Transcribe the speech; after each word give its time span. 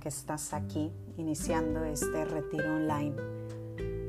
que 0.00 0.08
estás 0.08 0.54
aquí 0.54 0.90
iniciando 1.18 1.84
este 1.84 2.24
retiro 2.24 2.74
online, 2.74 3.14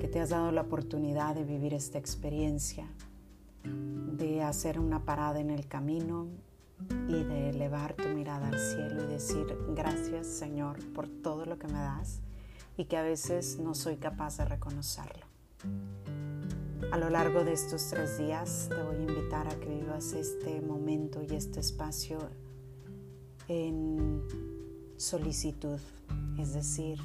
que 0.00 0.08
te 0.08 0.20
has 0.20 0.30
dado 0.30 0.52
la 0.52 0.62
oportunidad 0.62 1.34
de 1.34 1.44
vivir 1.44 1.74
esta 1.74 1.98
experiencia, 1.98 2.86
de 3.64 4.42
hacer 4.42 4.78
una 4.78 5.04
parada 5.04 5.40
en 5.40 5.50
el 5.50 5.66
camino 5.66 6.28
y 7.08 7.24
de 7.24 7.50
elevar 7.50 7.94
tu 7.94 8.08
mirada 8.08 8.48
al 8.48 8.58
cielo 8.58 9.04
y 9.04 9.06
decir 9.08 9.46
gracias 9.74 10.26
Señor 10.28 10.78
por 10.94 11.08
todo 11.08 11.44
lo 11.44 11.58
que 11.58 11.66
me 11.66 11.74
das 11.74 12.20
y 12.76 12.84
que 12.84 12.96
a 12.96 13.02
veces 13.02 13.58
no 13.58 13.74
soy 13.74 13.96
capaz 13.96 14.38
de 14.38 14.44
reconocerlo. 14.46 15.26
A 16.92 16.96
lo 16.96 17.10
largo 17.10 17.44
de 17.44 17.52
estos 17.52 17.88
tres 17.90 18.16
días 18.16 18.68
te 18.68 18.82
voy 18.82 18.96
a 18.96 19.02
invitar 19.02 19.48
a 19.48 19.60
que 19.60 19.68
vivas 19.68 20.12
este 20.12 20.60
momento 20.62 21.20
y 21.22 21.34
este 21.34 21.60
espacio 21.60 22.18
en 23.48 24.59
solicitud, 25.00 25.80
es 26.38 26.52
decir, 26.52 26.98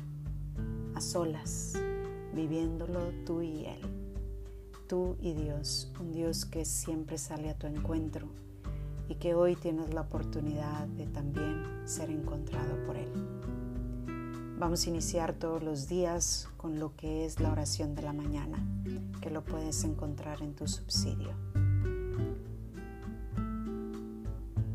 a 0.95 0.99
solas, 0.99 1.75
viviéndolo 2.33 2.99
tú 3.25 3.41
y 3.41 3.65
Él, 3.65 3.79
tú 4.89 5.15
y 5.21 5.31
Dios, 5.33 5.93
un 6.01 6.11
Dios 6.11 6.43
que 6.43 6.65
siempre 6.65 7.17
sale 7.17 7.49
a 7.49 7.57
tu 7.57 7.67
encuentro 7.67 8.27
y 9.07 9.15
que 9.15 9.33
hoy 9.33 9.55
tienes 9.55 9.93
la 9.93 10.01
oportunidad 10.01 10.87
de 10.87 11.05
también 11.05 11.63
ser 11.85 12.09
encontrado 12.09 12.85
por 12.85 12.97
Él. 12.97 13.07
Vamos 14.59 14.85
a 14.85 14.89
iniciar 14.89 15.31
todos 15.31 15.63
los 15.63 15.87
días 15.87 16.49
con 16.57 16.79
lo 16.79 16.93
que 16.97 17.23
es 17.23 17.39
la 17.39 17.49
oración 17.49 17.95
de 17.95 18.01
la 18.01 18.11
mañana, 18.11 18.57
que 19.21 19.29
lo 19.29 19.41
puedes 19.41 19.85
encontrar 19.85 20.41
en 20.41 20.53
tu 20.53 20.67
subsidio. 20.67 21.29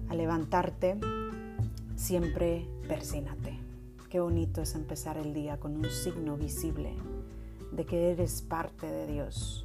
Al 0.08 0.16
levantarte, 0.16 0.98
siempre 1.96 2.66
persínate. 2.90 3.56
Qué 4.08 4.18
bonito 4.18 4.60
es 4.60 4.74
empezar 4.74 5.16
el 5.16 5.32
día 5.32 5.60
con 5.60 5.76
un 5.76 5.88
signo 5.88 6.36
visible 6.36 6.92
de 7.70 7.86
que 7.86 8.10
eres 8.10 8.42
parte 8.42 8.84
de 8.84 9.06
Dios. 9.06 9.64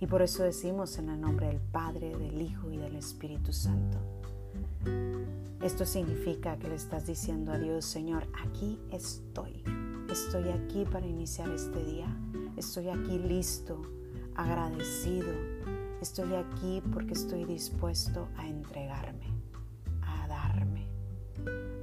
Y 0.00 0.08
por 0.08 0.20
eso 0.20 0.42
decimos 0.42 0.98
en 0.98 1.10
el 1.10 1.20
nombre 1.20 1.46
del 1.46 1.60
Padre, 1.60 2.16
del 2.16 2.42
Hijo 2.42 2.72
y 2.72 2.76
del 2.76 2.96
Espíritu 2.96 3.52
Santo. 3.52 3.98
Esto 5.62 5.86
significa 5.86 6.56
que 6.56 6.68
le 6.68 6.74
estás 6.74 7.06
diciendo 7.06 7.52
a 7.52 7.58
Dios, 7.58 7.84
Señor, 7.84 8.26
aquí 8.44 8.80
estoy. 8.90 9.62
Estoy 10.10 10.48
aquí 10.48 10.84
para 10.90 11.06
iniciar 11.06 11.48
este 11.50 11.84
día. 11.84 12.08
Estoy 12.56 12.88
aquí 12.88 13.16
listo, 13.16 13.80
agradecido. 14.34 15.30
Estoy 16.02 16.34
aquí 16.34 16.82
porque 16.92 17.12
estoy 17.12 17.44
dispuesto 17.44 18.26
a 18.36 18.48
entregarme, 18.48 19.28
a 20.02 20.26
darme, 20.26 20.93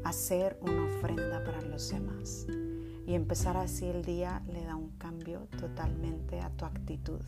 hacer 0.04 0.58
una 0.62 0.86
ofrenda 0.86 1.44
para 1.44 1.62
los 1.62 1.90
demás. 1.90 2.46
Y 3.06 3.14
empezar 3.14 3.58
así 3.58 3.86
el 3.86 4.04
día 4.04 4.42
le 4.52 4.64
da 4.64 4.76
un 4.76 4.90
cambio 4.98 5.48
totalmente 5.60 6.40
a 6.40 6.50
tu 6.50 6.66
actitud, 6.66 7.22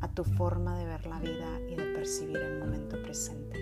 a 0.00 0.08
tu 0.08 0.24
forma 0.24 0.78
de 0.78 0.86
ver 0.86 1.06
la 1.06 1.20
vida 1.20 1.60
y 1.70 1.76
de 1.76 1.84
percibir 1.94 2.38
el 2.38 2.58
momento 2.58 3.00
presente. 3.02 3.56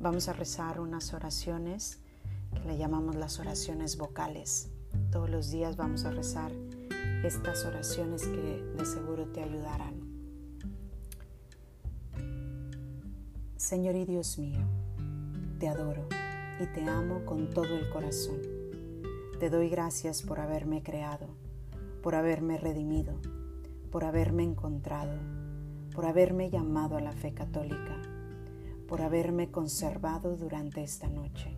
Vamos 0.00 0.28
a 0.28 0.32
rezar 0.32 0.80
unas 0.80 1.14
oraciones 1.14 2.00
que 2.54 2.64
le 2.66 2.76
llamamos 2.76 3.14
las 3.14 3.38
oraciones 3.38 3.96
vocales. 3.96 4.70
Todos 5.10 5.30
los 5.30 5.50
días 5.50 5.76
vamos 5.76 6.04
a 6.04 6.10
rezar 6.10 6.52
estas 7.24 7.64
oraciones 7.64 8.26
que 8.26 8.62
de 8.76 8.84
seguro 8.84 9.26
te 9.26 9.42
ayudarán. 9.42 10.02
Señor 13.56 13.94
y 13.94 14.04
Dios 14.04 14.38
mío, 14.38 14.60
te 15.60 15.68
adoro 15.68 16.08
y 16.60 16.66
te 16.66 16.88
amo 16.88 17.24
con 17.24 17.50
todo 17.50 17.76
el 17.76 17.88
corazón. 17.90 18.40
Te 19.38 19.50
doy 19.50 19.68
gracias 19.68 20.22
por 20.22 20.40
haberme 20.40 20.82
creado, 20.82 21.28
por 22.02 22.14
haberme 22.14 22.58
redimido, 22.58 23.14
por 23.90 24.04
haberme 24.04 24.42
encontrado, 24.42 25.18
por 25.94 26.06
haberme 26.06 26.50
llamado 26.50 26.96
a 26.96 27.00
la 27.00 27.12
fe 27.12 27.32
católica 27.34 28.00
por 28.92 29.00
haberme 29.00 29.50
conservado 29.50 30.36
durante 30.36 30.82
esta 30.82 31.08
noche. 31.08 31.56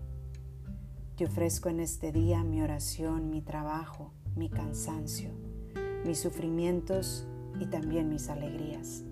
Te 1.16 1.24
ofrezco 1.24 1.69
en 1.69 1.80
este 1.80 2.12
día 2.12 2.44
mi 2.44 2.62
oración, 2.62 3.28
mi 3.28 3.42
trabajo, 3.42 4.12
mi 4.36 4.48
cansancio, 4.48 5.30
mis 6.06 6.20
sufrimientos 6.20 7.26
y 7.58 7.66
también 7.66 8.08
mis 8.08 8.28
alegrías. 8.28 9.02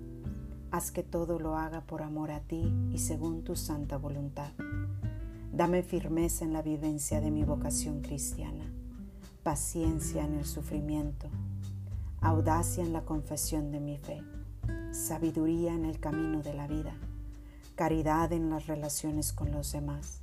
Haz 0.70 0.92
que 0.92 1.02
todo 1.02 1.40
lo 1.40 1.56
haga 1.56 1.80
por 1.80 2.02
amor 2.02 2.30
a 2.30 2.38
ti 2.42 2.72
y 2.92 2.98
según 2.98 3.42
tu 3.42 3.56
santa 3.56 3.96
voluntad. 3.96 4.52
Dame 5.52 5.82
firmeza 5.82 6.44
en 6.44 6.52
la 6.52 6.62
vivencia 6.62 7.20
de 7.20 7.30
mi 7.30 7.44
vocación 7.44 8.00
cristiana, 8.00 8.64
paciencia 9.42 10.24
en 10.24 10.34
el 10.34 10.46
sufrimiento, 10.46 11.28
audacia 12.20 12.82
en 12.82 12.92
la 12.92 13.04
confesión 13.04 13.70
de 13.70 13.80
mi 13.80 13.98
fe, 13.98 14.22
sabiduría 14.90 15.74
en 15.74 15.84
el 15.84 16.00
camino 16.00 16.42
de 16.42 16.54
la 16.54 16.66
vida 16.66 16.96
caridad 17.74 18.32
en 18.32 18.50
las 18.50 18.66
relaciones 18.66 19.32
con 19.32 19.50
los 19.50 19.72
demás. 19.72 20.20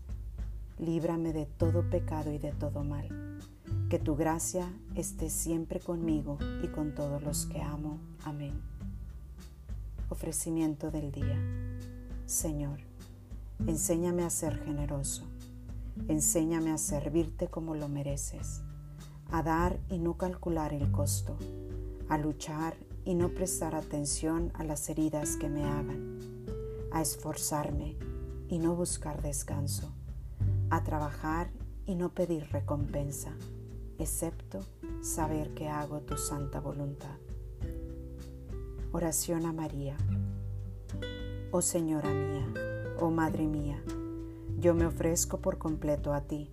Líbrame 0.78 1.34
de 1.34 1.46
todo 1.46 1.90
pecado 1.90 2.32
y 2.32 2.38
de 2.38 2.52
todo 2.52 2.84
mal. 2.84 3.40
Que 3.90 4.00
tu 4.00 4.16
gracia 4.16 4.72
esté 4.96 5.30
siempre 5.30 5.80
conmigo 5.80 6.38
y 6.64 6.68
con 6.68 6.94
todos 6.94 7.22
los 7.22 7.48
que 7.48 7.62
amo. 7.62 8.00
Amén. 8.24 8.62
Ofrecimiento 10.10 10.92
del 10.92 11.12
día. 11.12 11.38
Señor, 12.26 12.80
enséñame 13.68 14.24
a 14.24 14.30
ser 14.30 14.58
generoso. 14.64 15.24
Enséñame 16.08 16.72
a 16.72 16.78
servirte 16.78 17.48
como 17.48 17.76
lo 17.76 17.88
mereces, 17.88 18.62
a 19.32 19.44
dar 19.44 19.80
y 19.90 20.00
no 20.00 20.18
calcular 20.18 20.74
el 20.74 20.92
costo, 20.92 21.38
a 22.08 22.18
luchar 22.18 22.76
y 23.06 23.16
no 23.16 23.30
prestar 23.30 23.76
atención 23.76 24.52
a 24.56 24.64
las 24.64 24.90
heridas 24.90 25.36
que 25.36 25.50
me 25.50 25.64
hagan 25.64 26.20
a 26.92 27.02
esforzarme 27.02 27.98
y 28.48 28.60
no 28.60 28.76
buscar 28.76 29.22
descanso, 29.22 29.94
a 30.70 30.84
trabajar 30.84 31.52
y 31.86 31.96
no 31.96 32.14
pedir 32.14 32.48
recompensa, 32.52 33.32
excepto 33.98 34.60
saber 35.02 35.54
que 35.54 35.68
hago 35.68 36.02
tu 36.02 36.18
santa 36.18 36.60
voluntad. 36.60 37.18
Oración 38.92 39.46
a 39.46 39.54
María. 39.54 39.98
Oh 41.52 41.62
Señora 41.62 42.10
mía, 42.10 42.48
oh 43.02 43.12
Madre 43.12 43.48
mía, 43.48 43.82
yo 44.60 44.74
me 44.74 44.86
ofrezco 44.86 45.40
por 45.40 45.58
completo 45.58 46.14
a 46.14 46.22
ti 46.22 46.52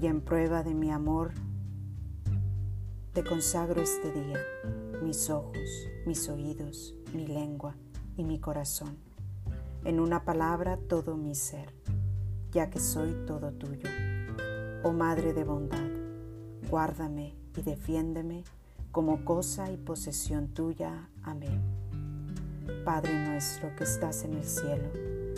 y 0.00 0.06
en 0.06 0.20
prueba 0.20 0.62
de 0.62 0.74
mi 0.74 0.90
amor 0.90 1.32
te 3.12 3.24
consagro 3.24 3.82
este 3.82 4.12
día, 4.12 4.38
mis 5.02 5.30
ojos, 5.30 5.88
mis 6.06 6.28
oídos, 6.28 6.94
mi 7.14 7.26
lengua 7.26 7.74
y 8.16 8.24
mi 8.24 8.38
corazón 8.38 8.96
en 9.86 10.00
una 10.00 10.24
palabra 10.24 10.78
todo 10.88 11.16
mi 11.16 11.36
ser, 11.36 11.72
ya 12.50 12.70
que 12.70 12.80
soy 12.80 13.14
todo 13.24 13.52
tuyo. 13.52 13.88
Oh 14.82 14.92
Madre 14.92 15.32
de 15.32 15.44
bondad, 15.44 15.90
guárdame 16.68 17.36
y 17.56 17.62
defiéndeme 17.62 18.42
como 18.90 19.24
cosa 19.24 19.70
y 19.70 19.76
posesión 19.76 20.48
tuya. 20.48 21.08
Amén. 21.22 21.62
Padre 22.84 23.28
nuestro 23.28 23.76
que 23.76 23.84
estás 23.84 24.24
en 24.24 24.34
el 24.34 24.44
cielo, 24.44 24.90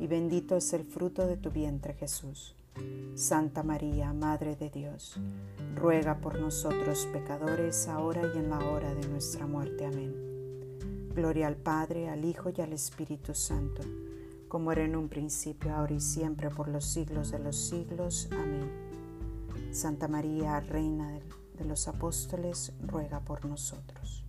y 0.00 0.06
bendito 0.06 0.56
es 0.56 0.72
el 0.72 0.84
fruto 0.84 1.26
de 1.26 1.36
tu 1.36 1.50
vientre 1.50 1.94
Jesús. 1.94 2.54
Santa 3.14 3.62
María, 3.62 4.12
Madre 4.12 4.56
de 4.56 4.70
Dios, 4.70 5.16
ruega 5.76 6.18
por 6.18 6.40
nosotros 6.40 7.06
pecadores, 7.12 7.86
ahora 7.88 8.22
y 8.34 8.38
en 8.38 8.50
la 8.50 8.58
hora 8.58 8.94
de 8.94 9.06
nuestra 9.08 9.46
muerte. 9.46 9.84
Amén. 9.84 10.14
Gloria 11.14 11.46
al 11.46 11.56
Padre, 11.56 12.08
al 12.08 12.24
Hijo 12.24 12.50
y 12.56 12.60
al 12.62 12.72
Espíritu 12.72 13.34
Santo, 13.34 13.82
como 14.48 14.72
era 14.72 14.84
en 14.84 14.96
un 14.96 15.08
principio, 15.08 15.74
ahora 15.74 15.94
y 15.94 16.00
siempre, 16.00 16.48
por 16.48 16.68
los 16.68 16.86
siglos 16.86 17.30
de 17.30 17.38
los 17.38 17.56
siglos. 17.56 18.28
Amén. 18.32 18.70
Santa 19.70 20.08
María, 20.08 20.60
Reina 20.60 21.20
de 21.58 21.64
los 21.64 21.86
Apóstoles, 21.88 22.72
ruega 22.86 23.20
por 23.20 23.44
nosotros. 23.44 24.21